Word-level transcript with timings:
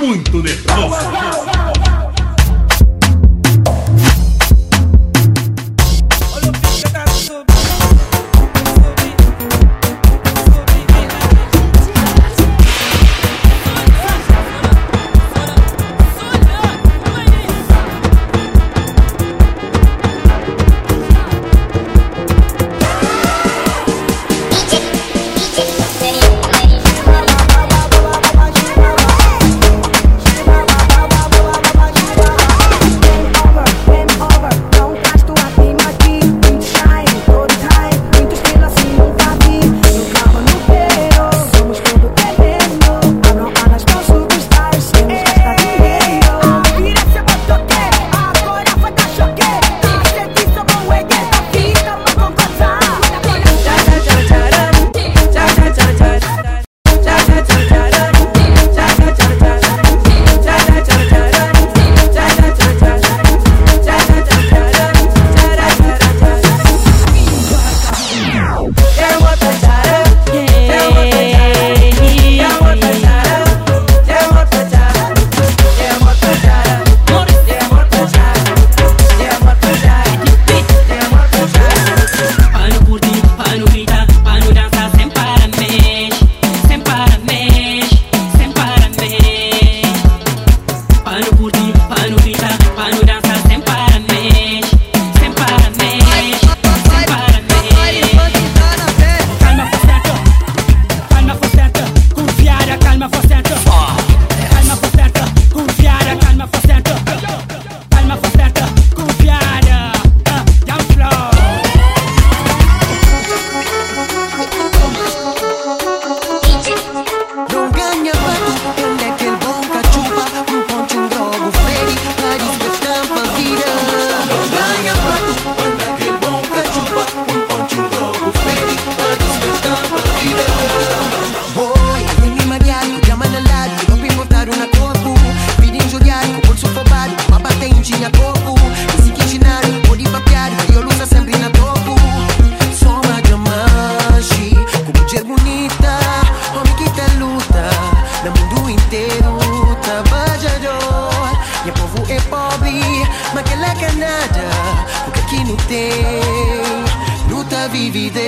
muito 0.00 0.42
nervoso. 0.42 1.75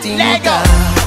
Later. 0.00 1.01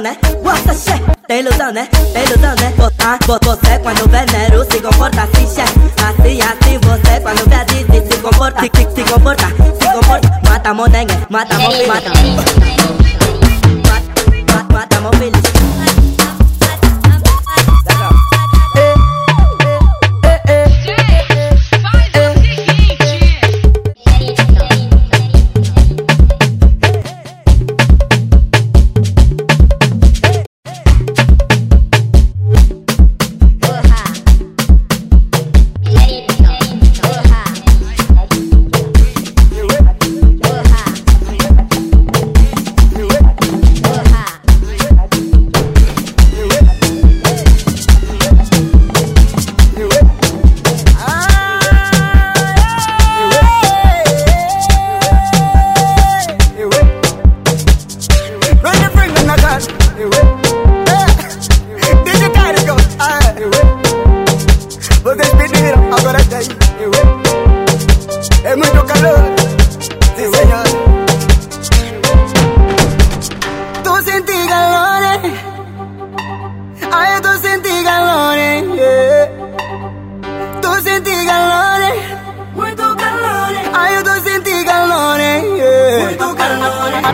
né? 0.00 0.16
Nossa, 0.42 0.74
che, 0.74 1.02
tem 1.26 1.40
ilusão, 1.40 1.72
né? 1.72 1.88
Tem 2.12 2.24
ilusão, 2.24 2.54
né? 2.56 2.72
Ah, 2.98 3.18
você 3.26 3.78
quando 3.78 4.08
venero 4.10 4.64
se 4.70 4.80
comporta 4.80 5.22
assim, 5.22 5.46
che 5.46 5.62
Assim, 5.62 6.40
assim, 6.40 6.78
você 6.78 7.20
quando 7.20 7.48
vê 7.48 7.64
diz 7.66 8.08
se 8.08 8.20
comporta 8.20 8.60
Se, 8.62 8.70
se, 8.74 8.94
se 8.94 9.12
comporta, 9.12 9.46
se 9.46 9.92
comporta 9.92 10.40
Mata 10.48 10.74
monengue, 10.74 11.14
mata 11.30 11.58
mão, 11.58 11.72
mata 11.86 12.10
Mata, 14.72 15.00
mão 15.00 15.12
feliz 15.12 15.95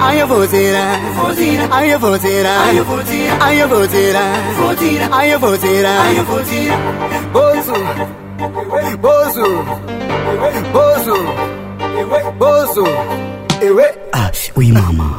Aia 0.00 0.26
vozera, 0.26 0.98
aia 1.70 1.98
vozera, 1.98 2.50
aia 3.40 3.66
vozera, 3.66 4.20
aia 5.00 5.38
vozera, 5.38 5.90
Bozo, 7.32 7.74
Bozo, 8.98 9.48
Bozo, 10.72 11.16
Bozo, 12.38 12.84
Ewe, 13.62 13.84
ah, 14.12 14.30
oui 14.56 14.72
mama. 14.72 15.16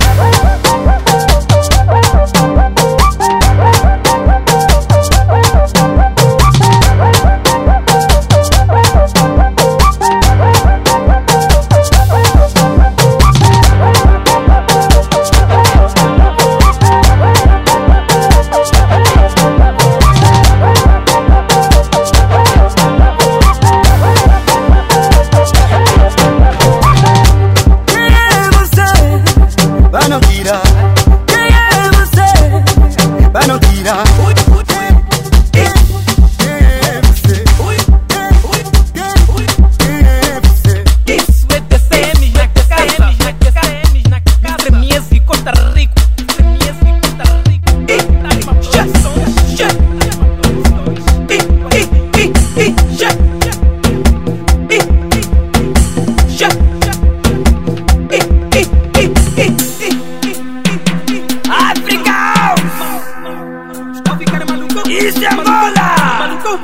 en 65.31 65.43
bola. 65.43 65.95
Maluco, 66.19 66.59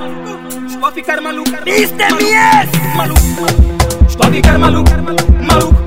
estou 0.68 0.86
a 0.86 0.92
ficar 0.92 1.22
maluco. 1.22 1.52
Mister 1.66 2.14
mies. 2.16 2.96
Maluco, 2.96 3.22
estou 4.08 4.28
a 4.28 4.30
ficar 4.30 4.58
maluco. 4.58 4.92
Maluco. 5.42 5.87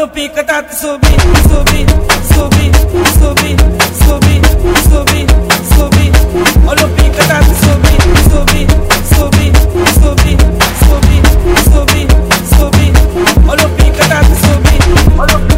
Lupi 0.00 0.24
katat 0.32 0.64
subi, 0.72 1.12
subi, 1.44 1.84
subi, 2.32 2.64
subi, 3.20 3.52
subi, 4.00 4.34
subi, 4.88 5.20
subi. 5.76 6.06
Lupi 6.72 7.04
katat 7.12 7.44
subi, 7.60 7.94
subi, 8.32 8.62
subi, 9.12 9.46
subi, 10.00 10.32
subi, 10.80 11.16
subi, 11.68 12.02
subi. 12.48 12.86
Lupi 13.44 13.86
katat 13.92 14.24
subi. 14.40 15.49